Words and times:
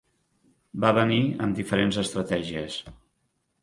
Va 0.85 0.93
venir 0.99 1.21
amb 1.47 1.61
diferents 1.61 2.03
estratègies. 2.07 2.85